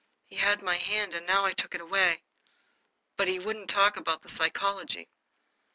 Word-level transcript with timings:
He 0.25 0.35
had 0.37 0.63
my 0.63 0.77
hand, 0.77 1.13
and 1.13 1.27
now 1.27 1.45
I 1.45 1.53
took 1.53 1.75
it 1.75 1.81
away. 1.81 2.23
But 3.17 3.27
he 3.27 3.37
wouldn't 3.37 3.69
talk 3.69 3.97
about 3.97 4.23
the 4.23 4.29
psychology. 4.29 5.07